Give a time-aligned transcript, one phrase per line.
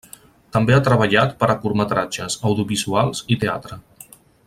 [0.55, 3.83] També ha treballat per a curtmetratges, audiovisuals i teatre.